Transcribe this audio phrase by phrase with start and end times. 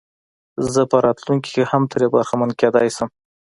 [0.73, 3.09] زه په راتلونکي کې هم ترې برخمن کېدلای شم.